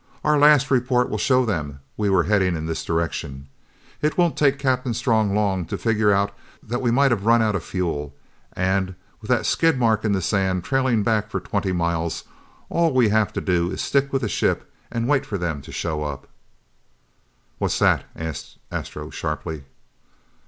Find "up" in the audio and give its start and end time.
16.03-16.27